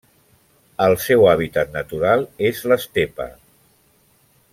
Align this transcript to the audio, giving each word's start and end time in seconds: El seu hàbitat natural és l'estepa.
El 0.85 0.93
seu 1.03 1.27
hàbitat 1.33 1.75
natural 1.77 2.25
és 2.51 2.63
l'estepa. 2.73 3.29